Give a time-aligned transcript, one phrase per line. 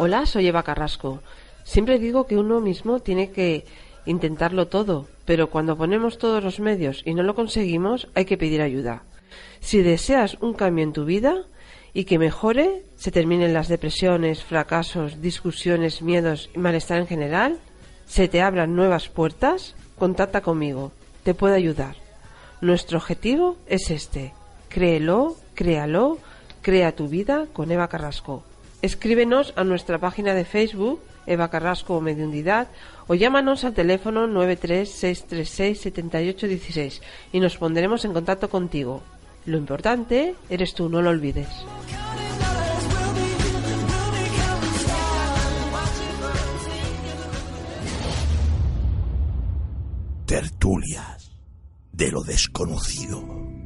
[0.00, 1.18] Hola, soy Eva Carrasco.
[1.64, 3.64] Siempre digo que uno mismo tiene que
[4.06, 8.62] intentarlo todo, pero cuando ponemos todos los medios y no lo conseguimos, hay que pedir
[8.62, 9.02] ayuda.
[9.58, 11.42] Si deseas un cambio en tu vida
[11.94, 17.58] y que mejore, se terminen las depresiones, fracasos, discusiones, miedos y malestar en general,
[18.06, 20.92] se te abran nuevas puertas, contacta conmigo.
[21.24, 21.96] Te puedo ayudar.
[22.60, 24.32] Nuestro objetivo es este.
[24.68, 26.18] Créelo, créalo,
[26.62, 28.44] crea tu vida con Eva Carrasco.
[28.80, 32.68] Escríbenos a nuestra página de Facebook Eva Carrasco Mediundidad
[33.06, 39.02] o llámanos al teléfono 936367816 y nos pondremos en contacto contigo.
[39.46, 41.48] Lo importante eres tú, no lo olvides.
[50.26, 51.32] Tertulias
[51.92, 53.57] de lo desconocido.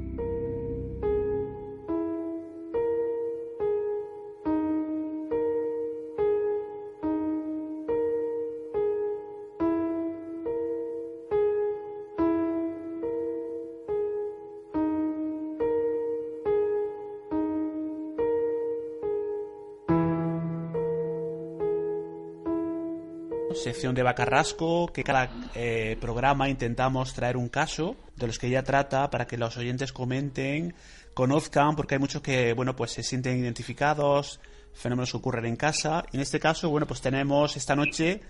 [23.73, 28.63] Sección de Bacarrasco, que cada eh, programa intentamos traer un caso de los que ella
[28.63, 30.75] trata para que los oyentes comenten,
[31.15, 34.41] conozcan, porque hay muchos que, bueno, pues se sienten identificados,
[34.75, 36.05] fenómenos que ocurren en casa.
[36.13, 38.21] Y en este caso, bueno, pues tenemos esta noche,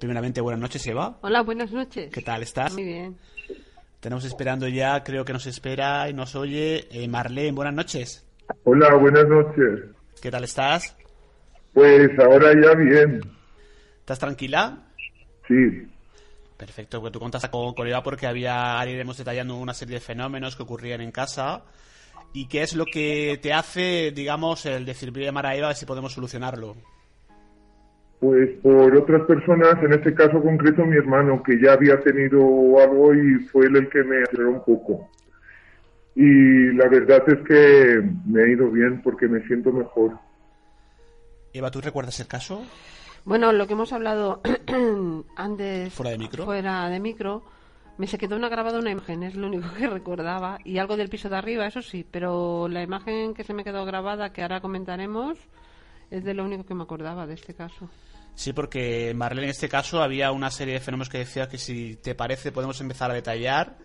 [0.00, 1.16] primeramente, buenas noches, Eva.
[1.20, 2.10] Hola, buenas noches.
[2.12, 2.72] ¿Qué tal estás?
[2.72, 3.16] Muy bien.
[4.00, 7.52] Tenemos esperando ya, creo que nos espera y nos oye eh, Marlene.
[7.52, 8.26] Buenas noches.
[8.64, 9.90] Hola, buenas noches.
[10.20, 10.96] ¿Qué tal estás?
[11.72, 13.41] Pues ahora ya bien.
[14.02, 14.78] ¿Estás tranquila?
[15.46, 15.88] Sí.
[16.56, 20.64] Perfecto, porque tú contas con, Eva porque había, iremos detallando una serie de fenómenos que
[20.64, 21.62] ocurrían en casa.
[22.32, 25.72] ¿Y qué es lo que te hace, digamos, el decir, voy a llamar a Eva
[25.74, 26.74] si podemos solucionarlo?
[28.18, 32.40] Pues por otras personas, en este caso concreto mi hermano, que ya había tenido
[32.80, 35.08] algo y fue él el que me aceleró un poco.
[36.16, 40.18] Y la verdad es que me ha ido bien porque me siento mejor.
[41.52, 42.64] Eva, ¿tú recuerdas el caso?
[43.24, 44.40] Bueno, lo que hemos hablado
[45.36, 47.42] antes fuera de micro, fuera de micro
[47.98, 51.08] me se quedó una grabada una imagen, es lo único que recordaba y algo del
[51.08, 54.60] piso de arriba, eso sí, pero la imagen que se me quedó grabada que ahora
[54.60, 55.38] comentaremos
[56.10, 57.88] es de lo único que me acordaba de este caso.
[58.34, 61.96] Sí, porque Marlene en este caso había una serie de fenómenos que decía que si
[61.96, 63.76] te parece podemos empezar a detallar.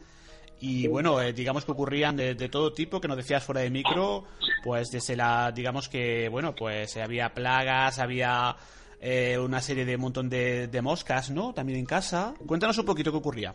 [0.59, 3.69] Y bueno, eh, digamos que ocurrían de, de, todo tipo, que nos decías fuera de
[3.69, 4.23] micro,
[4.63, 8.55] pues desde la, digamos que, bueno, pues había plagas, había
[8.99, 11.53] eh, una serie de montón de, moscas, ¿no?
[11.53, 12.33] También en casa.
[12.45, 13.53] Cuéntanos un poquito qué ocurría.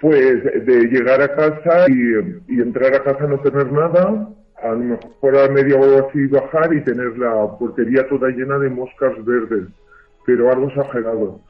[0.00, 4.28] Pues de llegar a casa y, y entrar a casa no tener nada,
[4.62, 8.70] a lo mejor a media hora así bajar y tener la portería toda llena de
[8.70, 9.68] moscas verdes,
[10.24, 11.40] pero algo exagerado.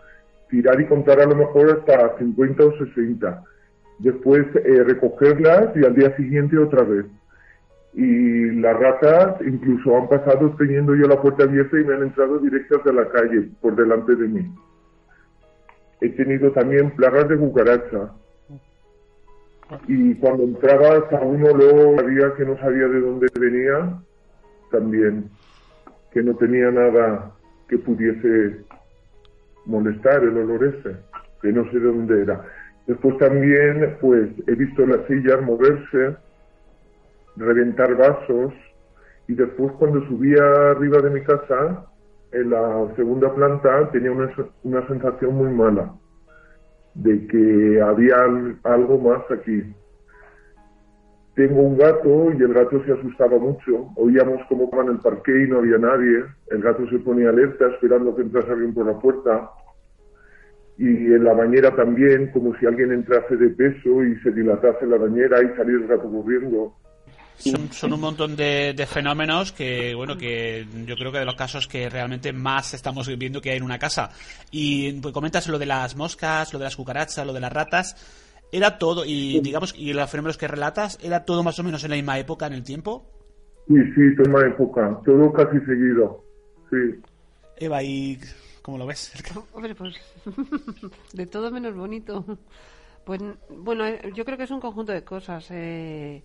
[0.49, 3.43] Tirar y contar a lo mejor hasta 50 o 60.
[3.99, 7.07] Después eh, recogerlas y al día siguiente otra vez
[7.99, 12.39] y las ratas incluso han pasado teniendo yo la puerta abierta y me han entrado
[12.39, 14.55] directas de la calle por delante de mí.
[16.03, 18.13] He tenido también plagas de cucaracha.
[19.89, 23.99] Y cuando entraba hasta uno luego sabía que no sabía de dónde venía,
[24.71, 25.31] también,
[26.13, 27.33] que no tenía nada
[27.67, 28.59] que pudiese
[29.65, 30.97] molestar el olor ese,
[31.41, 32.45] que no sé de dónde era.
[32.87, 36.17] Después también, pues, he visto las sillas moverse,
[37.37, 38.53] reventar vasos
[39.29, 41.87] y después cuando subía arriba de mi casa,
[42.33, 44.31] en la segunda planta, tenía una,
[44.63, 45.95] una sensación muy mala
[46.95, 48.17] de que había
[48.65, 49.63] algo más aquí.
[51.35, 53.91] Tengo un gato y el gato se asustaba mucho.
[53.97, 56.25] Oíamos cómo en el parque y no había nadie.
[56.49, 59.51] El gato se ponía alerta esperando que entrase alguien por la puerta.
[60.79, 64.97] Y en la bañera también, como si alguien entrase de peso y se dilatase la
[64.97, 66.75] bañera y saliera el gato corriendo.
[67.39, 71.35] Son, son, un montón de, de, fenómenos que, bueno, que yo creo que de los
[71.35, 74.11] casos que realmente más estamos viendo que hay en una casa.
[74.51, 77.97] Y pues, comentas lo de las moscas, lo de las cucarachas, lo de las ratas.
[78.53, 81.91] ¿Era todo, y digamos, y los fenómenos que relatas, era todo más o menos en
[81.91, 83.05] la misma época, en el tiempo?
[83.67, 86.25] Sí, sí, toda la misma época, todo casi seguido,
[86.71, 87.01] sí.
[87.57, 88.19] Eva, ¿y
[88.63, 89.13] cómo lo ves?
[89.53, 89.95] Hombre, pues
[91.13, 92.25] de todo menos bonito.
[93.05, 93.85] Pues bueno,
[94.15, 95.49] yo creo que es un conjunto de cosas.
[95.51, 96.23] Eh,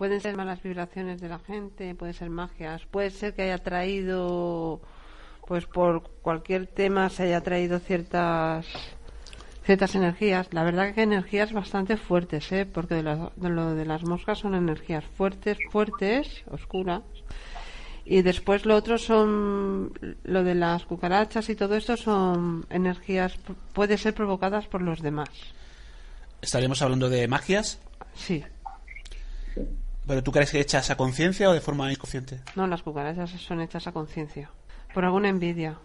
[0.00, 4.80] pueden ser malas vibraciones de la gente, pueden ser magias, puede ser que haya traído,
[5.46, 8.64] pues por cualquier tema se haya traído ciertas
[9.62, 10.48] ciertas energías.
[10.54, 12.64] La verdad que energías bastante fuertes, ¿eh?
[12.64, 17.02] porque de, la, de lo de las moscas son energías fuertes, fuertes, oscuras.
[18.06, 19.92] Y después lo otro son,
[20.24, 23.34] lo de las cucarachas y todo esto son energías,
[23.74, 25.28] puede ser provocadas por los demás.
[26.40, 27.78] ¿Estaríamos hablando de magias?
[28.14, 28.42] Sí.
[30.10, 32.40] ¿Pero tú crees que hechas a conciencia o de forma inconsciente?
[32.56, 34.50] No, las cucarachas son hechas a conciencia.
[34.92, 35.78] Por alguna envidia.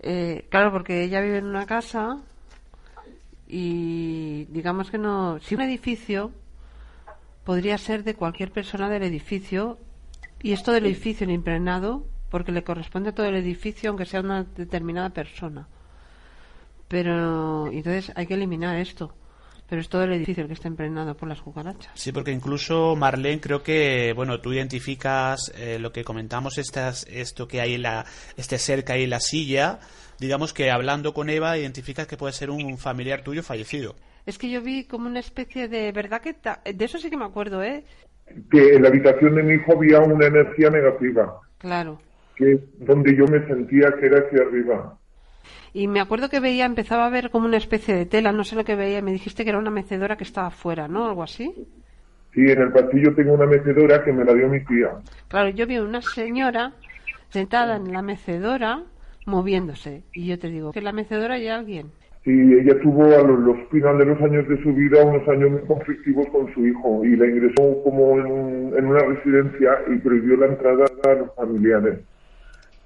[0.00, 2.18] Eh, claro, porque ella vive en una casa
[3.46, 5.38] y digamos que no.
[5.38, 6.32] Si un edificio
[7.44, 9.78] podría ser de cualquier persona del edificio
[10.42, 14.18] y esto del edificio el impregnado porque le corresponde a todo el edificio aunque sea
[14.18, 15.68] una determinada persona.
[16.88, 19.14] Pero entonces hay que eliminar esto.
[19.70, 21.92] Pero es todo el edificio el que está impregnado por las cucarachas.
[21.94, 27.46] Sí, porque incluso Marlene, creo que, bueno, tú identificas eh, lo que comentamos, estas, esto
[27.46, 28.04] que hay en la,
[28.36, 29.78] este ser que hay en la silla,
[30.18, 33.94] digamos que hablando con Eva identificas que puede ser un familiar tuyo fallecido.
[34.26, 37.24] Es que yo vi como una especie de, ¿verdad que de eso sí que me
[37.24, 37.84] acuerdo, eh?
[38.50, 41.40] Que en la habitación de mi hijo había una energía negativa.
[41.58, 42.00] Claro.
[42.34, 44.99] Que donde yo me sentía que era hacia arriba
[45.72, 48.56] y me acuerdo que veía, empezaba a ver como una especie de tela, no sé
[48.56, 51.06] lo que veía, me dijiste que era una mecedora que estaba afuera, ¿no?
[51.06, 51.52] Algo así.
[52.34, 54.90] Sí, en el pasillo tengo una mecedora que me la dio mi tía.
[55.28, 56.72] Claro, yo vi una señora
[57.30, 58.84] sentada en la mecedora
[59.26, 61.90] moviéndose y yo te digo que en la mecedora hay alguien.
[62.24, 65.62] Sí, ella tuvo a los, finales de los años de su vida unos años muy
[65.62, 70.46] conflictivos con su hijo y la ingresó como en, en una residencia y prohibió la
[70.46, 72.00] entrada a los familiares.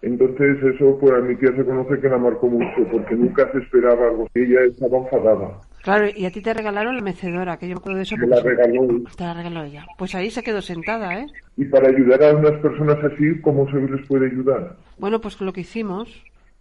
[0.05, 3.59] Entonces eso pues a mi tía se conoce que la marcó mucho porque nunca se
[3.59, 4.29] esperaba algo.
[4.35, 5.61] Ella estaba enfadada.
[5.83, 8.17] Claro, y a ti te regalaron la mecedora, que yo me acuerdo de eso.
[8.17, 9.03] Me la regaló.
[9.17, 9.87] Te la regaló ella.
[9.99, 11.27] Pues ahí se quedó sentada, ¿eh?
[11.57, 14.77] Y para ayudar a unas personas así, ¿cómo se les puede ayudar?
[14.99, 16.09] Bueno, pues con lo que hicimos.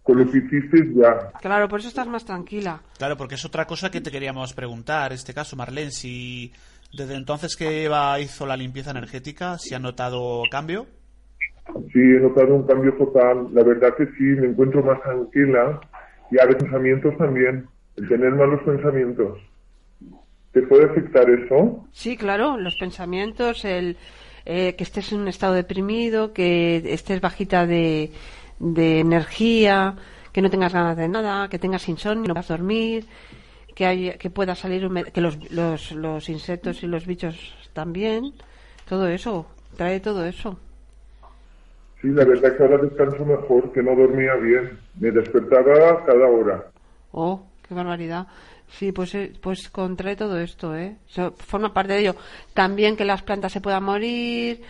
[0.02, 1.32] Con lo que hiciste ya.
[1.40, 2.82] Claro, por eso estás más tranquila.
[2.98, 6.52] Claro, porque es otra cosa que te queríamos preguntar, en este caso, Marlene, si
[6.92, 10.86] desde entonces que Eva hizo la limpieza energética, ¿se ha notado cambio?
[11.92, 13.48] Sí, he notado un cambio total.
[13.52, 15.80] La verdad que sí, me encuentro más tranquila
[16.30, 17.66] y a veces pensamientos también,
[17.96, 19.38] el tener malos pensamientos.
[20.52, 21.86] ¿Te puede afectar eso?
[21.92, 23.96] Sí, claro, los pensamientos, el
[24.46, 28.10] eh, que estés en un estado deprimido, que estés bajita de,
[28.60, 29.96] energía,
[30.32, 33.06] que no tengas ganas de nada, que tengas insomnio, no puedas dormir,
[33.74, 38.32] que, hay, que pueda salir, que los, los, los insectos y los bichos también,
[38.88, 39.46] todo eso,
[39.76, 40.58] trae todo eso.
[42.04, 44.72] Sí, la verdad que ahora descanso mejor, que no dormía bien.
[45.00, 46.64] Me despertaba cada hora.
[47.12, 48.26] Oh, qué barbaridad.
[48.68, 50.98] Sí, pues, eh, pues contrae todo esto, ¿eh?
[51.38, 52.14] forma parte de ello.
[52.52, 54.60] También que las plantas se puedan morir.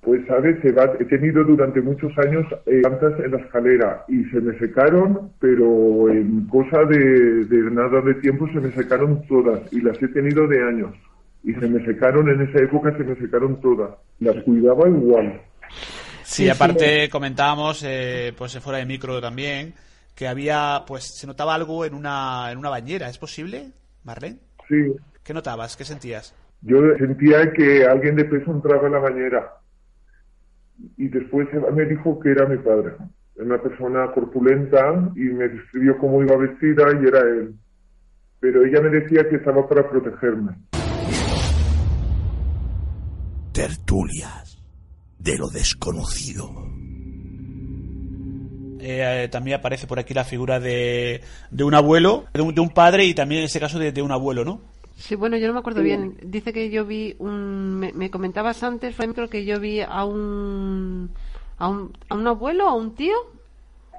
[0.00, 0.58] Pues, ¿sabes?
[0.64, 6.08] He tenido durante muchos años eh, plantas en la escalera y se me secaron, pero
[6.08, 10.46] en cosa de, de nada de tiempo se me secaron todas y las he tenido
[10.46, 10.94] de años.
[11.42, 13.90] Y se me secaron, en esa época se me secaron todas.
[14.20, 15.49] Las cuidaba igual.
[16.30, 19.74] Sí, aparte comentábamos, eh, pues fuera de micro también,
[20.14, 23.08] que había, pues se notaba algo en una, en una bañera.
[23.08, 23.72] ¿Es posible,
[24.04, 24.38] Marlene?
[24.68, 24.76] Sí.
[25.24, 25.76] ¿Qué notabas?
[25.76, 26.32] ¿Qué sentías?
[26.60, 29.54] Yo sentía que alguien de peso entraba en la bañera.
[30.96, 32.92] Y después me dijo que era mi padre.
[33.34, 37.56] Una persona corpulenta y me describió cómo iba vestida y era él.
[38.38, 40.52] Pero ella me decía que estaba para protegerme.
[43.52, 44.49] Tertulias
[45.22, 46.70] de lo desconocido.
[48.82, 53.14] Eh, también aparece por aquí la figura de, de un abuelo, de un, padre y
[53.14, 54.62] también en este caso de, un abuelo, ¿no?
[54.96, 56.16] Sí, bueno, yo no me acuerdo bien.
[56.22, 57.78] Dice que yo vi un.
[57.78, 61.10] Me, comentabas antes, creo que yo vi a un,
[61.58, 61.92] a un.
[62.08, 63.14] a un abuelo, a un tío.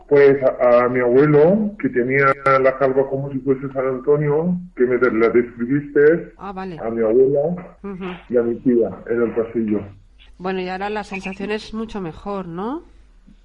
[0.07, 2.25] Pues a, mi abuelo, que tenía
[2.59, 6.33] la calva como si fuese San Antonio, que me la describiste.
[6.37, 6.77] Ah, vale.
[6.79, 7.77] A mi abuela
[8.29, 10.00] y a mi tía en el pasillo.
[10.41, 12.81] Bueno, y ahora la sensación es mucho mejor, ¿no?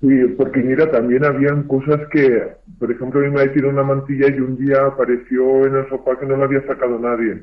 [0.01, 4.41] Sí, porque mira, también habían cosas que, por ejemplo, mi madre tiene una mantilla y
[4.41, 7.43] un día apareció en el sofá que no la había sacado nadie.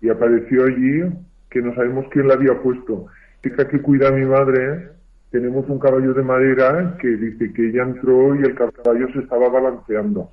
[0.00, 1.02] Y apareció allí
[1.50, 3.04] que no sabemos quién la había puesto.
[3.42, 4.88] Chica que cuida a mi madre,
[5.30, 9.50] tenemos un caballo de madera que dice que ella entró y el caballo se estaba
[9.50, 10.30] balanceando.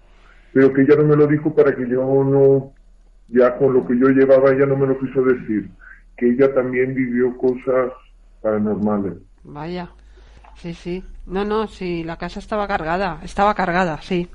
[0.54, 2.72] Pero que ella no me lo dijo para que yo no,
[3.28, 5.70] ya con lo que yo llevaba, ella no me lo quiso decir.
[6.16, 7.92] Que ella también vivió cosas
[8.42, 9.14] paranormales.
[9.44, 9.90] Vaya,
[10.62, 11.04] sí, sí.
[11.26, 14.28] No, no, sí, la casa estaba cargada, estaba cargada, sí.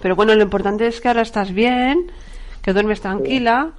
[0.00, 2.10] Pero bueno, lo importante es que ahora estás bien,
[2.62, 3.72] que duermes tranquila,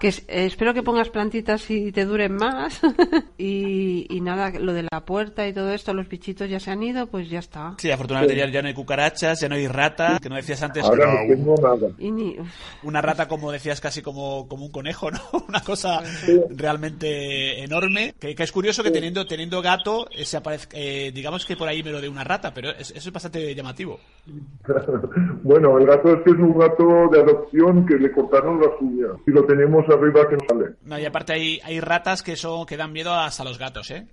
[0.00, 2.80] Que es- eh, espero que pongas plantitas y te duren más.
[3.38, 6.82] y, y nada, lo de la puerta y todo esto, los bichitos ya se han
[6.82, 7.74] ido, pues ya está.
[7.78, 10.84] Sí, afortunadamente ya, ya no hay cucarachas, ya no hay ratas, que no decías antes
[10.84, 11.88] Ahora no tengo nada.
[11.98, 12.38] Y ni.
[12.38, 12.48] uf,
[12.82, 15.20] una rata como decías casi como, como un conejo, ¿no?
[15.48, 16.00] Una cosa
[16.48, 18.14] realmente enorme.
[18.18, 21.68] Que, que es curioso que teniendo teniendo gato eh, se aparezca, eh, digamos que por
[21.68, 23.98] ahí me lo de una rata, pero es- eso es bastante llamativo.
[25.42, 29.10] bueno, el gato es que es un gato de adopción que le cortaron las uñas.
[29.26, 30.74] Y lo tenemos arriba que no sale.
[30.82, 34.06] No, y aparte hay, hay ratas que son que dan miedo hasta los gatos, ¿eh?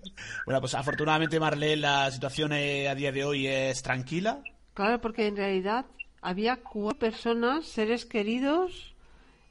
[0.46, 4.42] Bueno, pues afortunadamente Marlene la situación eh, a día de hoy es tranquila.
[4.74, 5.86] Claro, porque en realidad
[6.22, 8.94] había cuatro personas, seres queridos,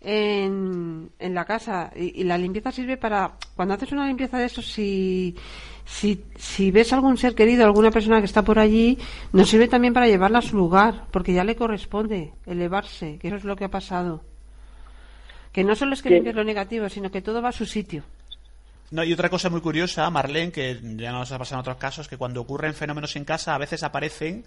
[0.01, 1.91] en, en la casa.
[1.97, 3.33] Y, y la limpieza sirve para.
[3.55, 5.35] Cuando haces una limpieza de eso, si,
[5.85, 8.99] si, si ves algún ser querido, alguna persona que está por allí,
[9.33, 13.37] nos sirve también para llevarla a su lugar, porque ya le corresponde elevarse, que eso
[13.37, 14.23] es lo que ha pasado.
[15.57, 18.03] Que no solo es que limpies lo negativo, sino que todo va a su sitio.
[18.91, 22.09] No, y otra cosa muy curiosa, Marlene, que ya nos ha pasado en otros casos,
[22.09, 24.45] que cuando ocurren fenómenos en casa a veces aparecen,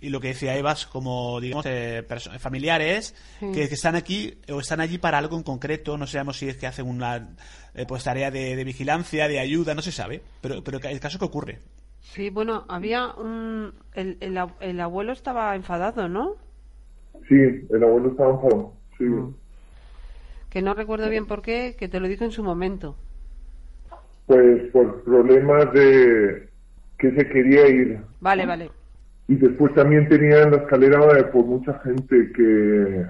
[0.00, 2.02] y lo que decía Eva, es como, digamos, eh,
[2.38, 3.52] familiares Sí.
[3.52, 6.56] que, que están aquí o están allí para algo en concreto, no sabemos si es
[6.56, 7.28] que hacen una
[7.74, 11.18] eh, pues tarea de, de vigilancia, de ayuda, no se sabe, pero, pero el caso
[11.18, 11.58] que ocurre.
[12.00, 13.74] Sí, bueno, había un.
[13.92, 16.36] El, el, ab- el abuelo estaba enfadado, ¿no?
[17.28, 18.72] Sí, el abuelo estaba enfadado.
[18.96, 19.04] Sí.
[20.58, 22.96] Que no recuerdo bien por qué, que te lo dijo en su momento.
[24.26, 26.48] Pues por problemas de
[26.98, 28.00] que se quería ir.
[28.18, 28.68] Vale, vale.
[29.28, 33.06] Y después también tenía en la escalera por mucha gente que,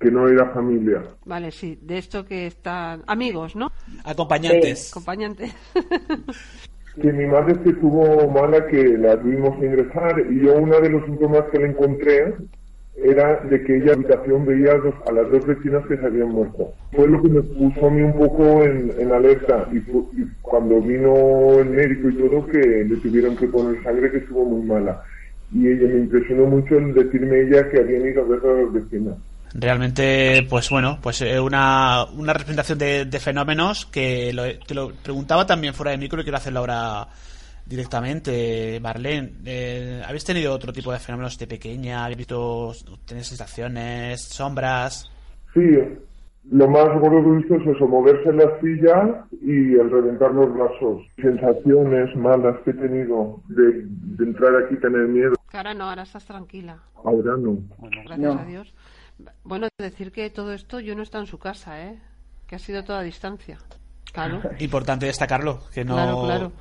[0.00, 1.02] que no era familia.
[1.26, 3.70] Vale, sí, de esto que están amigos, ¿no?
[4.06, 4.92] Acompañantes.
[4.92, 5.54] Acompañantes.
[7.00, 10.90] Que mi madre se estuvo mala que la tuvimos que ingresar y yo uno de
[10.90, 12.34] los síntomas que le encontré
[12.96, 16.72] era de que ella habitación veía a, las dos vecinas que se habían muerto.
[16.92, 20.80] Fue lo que me puso a mí un poco en, en alerta y, y cuando
[20.80, 25.02] vino el médico y todo que le tuvieron que poner sangre que estuvo muy mala.
[25.54, 28.72] Y ella me impresionó mucho el decirme ella que habían ido a ver a las
[28.72, 29.14] vecinas.
[29.54, 34.92] Realmente, pues bueno, pues eh, una, una representación de, de fenómenos que lo, te lo
[34.92, 37.06] preguntaba también fuera de micro y quiero hacerlo ahora
[37.72, 39.32] directamente, Marlene.
[39.44, 42.04] Eh, ¿Habéis tenido otro tipo de fenómenos de pequeña?
[42.04, 42.72] ¿Habéis visto,
[43.06, 45.10] tenéis sensaciones, sombras?
[45.54, 45.60] Sí,
[46.50, 50.32] lo más gordo que he visto es eso, moverse en las sillas y el reventar
[50.32, 51.02] los brazos.
[51.16, 55.32] Sensaciones malas que he tenido de, de entrar aquí y tener miedo.
[55.52, 56.78] Ahora no, ahora estás tranquila.
[57.04, 57.58] Ahora no.
[58.04, 58.32] Gracias No.
[58.40, 58.74] a Dios.
[59.44, 61.98] Bueno, decir que todo esto yo no he estado en su casa, ¿eh?
[62.46, 63.58] Que ha sido toda a distancia.
[64.12, 65.94] Claro, Importante destacarlo, que no...
[65.94, 66.52] claro, claro.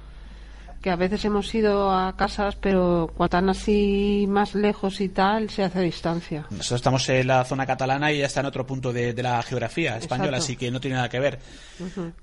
[0.82, 5.48] Que a veces hemos ido a casas, pero cuando están así más lejos y tal,
[5.52, 6.48] se hace a distancia.
[6.50, 9.44] Nosotros estamos en la zona catalana y ella está en otro punto de, de la
[9.44, 10.44] geografía española, Exacto.
[10.46, 11.38] así que no tiene nada que ver.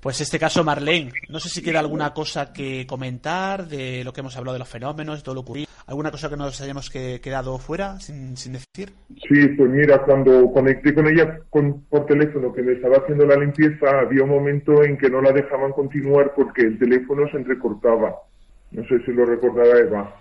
[0.01, 4.19] Pues este caso, Marlene, no sé si queda alguna cosa que comentar de lo que
[4.19, 5.67] hemos hablado de los fenómenos, de todo lo ocurrido.
[5.87, 8.93] ¿Alguna cosa que nos hayamos que- quedado fuera sin, sin decir?
[9.27, 13.37] Sí, pues mira, cuando conecté con ella con- por teléfono que me estaba haciendo la
[13.37, 18.15] limpieza, había un momento en que no la dejaban continuar porque el teléfono se entrecortaba.
[18.71, 20.15] No sé si lo recordará Eva.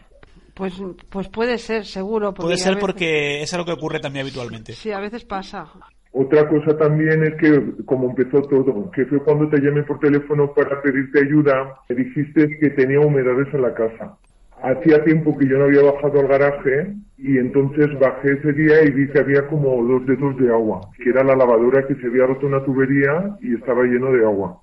[0.55, 0.75] Pues,
[1.11, 2.35] pues puede ser, seguro.
[2.35, 4.73] Puede ser veces- porque es algo que ocurre también habitualmente.
[4.73, 5.67] Sí, a veces pasa.
[6.11, 10.52] Otra cosa también es que, como empezó todo, que fue cuando te llamé por teléfono
[10.55, 14.17] para pedirte ayuda, me dijiste que tenía humedades en la casa.
[14.61, 18.90] Hacía tiempo que yo no había bajado al garaje y entonces bajé ese día y
[18.90, 22.26] vi que había como dos dedos de agua, que era la lavadora que se había
[22.26, 24.61] roto una tubería y estaba lleno de agua.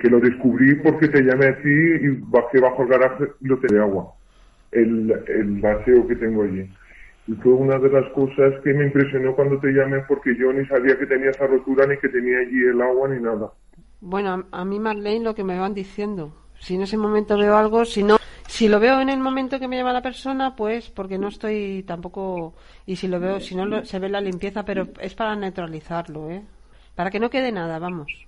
[0.00, 3.58] Que lo descubrí porque te llamé a ti y bajé bajo el garaje y lo
[3.58, 4.12] tenía agua.
[4.70, 6.68] El, el aseo que tengo allí.
[7.26, 10.64] Y fue una de las cosas que me impresionó cuando te llamé porque yo ni
[10.66, 13.52] sabía que tenía esa rotura ni que tenía allí el agua ni nada.
[14.00, 16.32] Bueno, a a mí Marlene lo que me van diciendo.
[16.60, 19.68] Si en ese momento veo algo, si no, si lo veo en el momento que
[19.68, 22.54] me llama la persona, pues porque no estoy tampoco
[22.86, 26.30] y si lo veo, si no lo- se ve la limpieza, pero es para neutralizarlo,
[26.30, 26.42] ¿eh?
[26.94, 28.26] Para que no quede nada, vamos.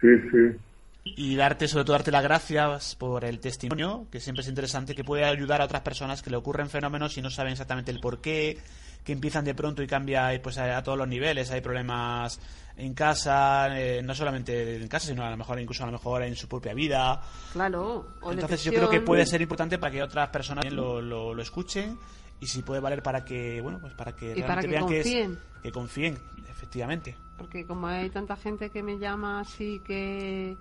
[0.00, 0.56] Sí, sí.
[1.04, 5.04] Y darte, sobre todo, darte las gracias por el testimonio, que siempre es interesante, que
[5.04, 8.22] puede ayudar a otras personas que le ocurren fenómenos y no saben exactamente el por
[8.22, 8.58] qué,
[9.04, 11.50] que empiezan de pronto y cambia eh, pues, a, a todos los niveles.
[11.50, 12.40] Hay problemas
[12.78, 16.22] en casa, eh, no solamente en casa, sino a lo mejor incluso a lo mejor
[16.22, 17.20] en su propia vida.
[17.52, 18.14] Claro.
[18.22, 21.34] o Entonces yo creo que puede ser importante para que otras personas también lo, lo,
[21.34, 21.98] lo escuchen
[22.40, 24.86] y si puede valer para que, bueno, pues para que Y para realmente que vean
[24.88, 25.38] que es confíen.
[25.62, 26.18] que confíen,
[26.48, 27.16] efectivamente.
[27.36, 30.56] Porque como hay tanta gente que me llama así que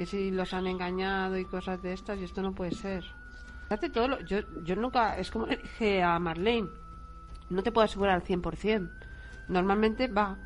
[0.00, 3.04] que si los han engañado y cosas de estas y esto no puede ser.
[3.68, 6.70] Hace todo lo- yo yo nunca es como le dije a Marlene,
[7.50, 8.88] no te puedo asegurar al 100%.
[9.48, 10.38] Normalmente va.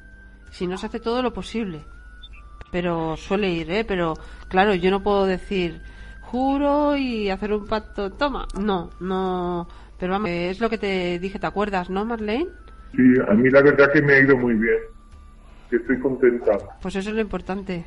[0.51, 1.85] si no se hace todo lo posible.
[2.73, 3.85] Pero suele ir, ¿eh?
[3.85, 4.15] Pero
[4.49, 5.81] claro, yo no puedo decir
[6.21, 8.49] juro y hacer un pacto, toma.
[8.61, 9.69] No, no.
[10.01, 12.49] Pero vamos, es lo que te dije, ¿te acuerdas, no, Marlene?
[12.91, 14.79] Sí, a mí la verdad que me ha ido muy bien.
[15.71, 16.59] Que estoy contenta.
[16.83, 17.85] Pues eso es lo importante.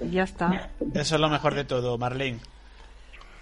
[0.00, 0.70] Y ya está.
[0.94, 2.40] Eso es lo mejor de todo, Marlene.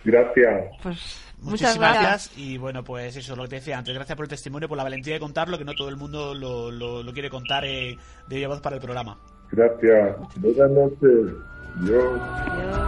[0.05, 0.65] Gracias.
[0.83, 2.03] Pues Muchísimas muchas gracias.
[2.03, 2.39] gracias.
[2.39, 3.95] Y bueno, pues eso, lo que te decía antes.
[3.95, 6.71] Gracias por el testimonio, por la valentía de contarlo, que no todo el mundo lo,
[6.71, 7.97] lo- lo quiere contar eh,
[8.29, 9.19] de viva voz para el programa.
[9.51, 10.17] Gracias.
[10.37, 11.35] Buenas noches.
[11.81, 12.21] Dios.
[12.21, 12.88] Adiós.